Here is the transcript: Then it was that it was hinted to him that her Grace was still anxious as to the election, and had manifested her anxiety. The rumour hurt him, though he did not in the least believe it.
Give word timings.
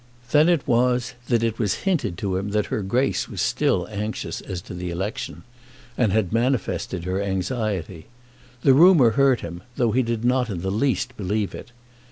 Then 0.31 0.49
it 0.49 0.67
was 0.67 1.13
that 1.27 1.43
it 1.43 1.59
was 1.59 1.81
hinted 1.85 2.17
to 2.17 2.35
him 2.35 2.49
that 2.49 2.65
her 2.73 2.81
Grace 2.81 3.29
was 3.29 3.39
still 3.39 3.87
anxious 3.91 4.41
as 4.41 4.59
to 4.63 4.73
the 4.73 4.89
election, 4.89 5.43
and 5.95 6.11
had 6.11 6.33
manifested 6.33 7.03
her 7.03 7.21
anxiety. 7.21 8.07
The 8.63 8.73
rumour 8.73 9.11
hurt 9.11 9.41
him, 9.41 9.61
though 9.75 9.91
he 9.91 10.01
did 10.01 10.25
not 10.25 10.49
in 10.49 10.61
the 10.61 10.71
least 10.71 11.15
believe 11.17 11.53
it. 11.53 11.71